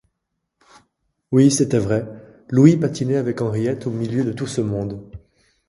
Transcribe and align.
Oui, 1.31 1.51
c’était 1.51 1.77
vrai: 1.77 2.07
Louis 2.49 2.75
patinait 2.75 3.17
avec 3.17 3.39
Henriette 3.39 3.85
au 3.85 3.91
milieu 3.91 4.23
de 4.23 4.31
tout 4.33 4.47
ce 4.47 4.59
monde. 4.61 4.99